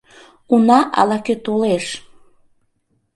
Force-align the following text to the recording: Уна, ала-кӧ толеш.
Уна, 0.53 0.79
ала-кӧ 0.99 1.35
толеш. 1.45 1.85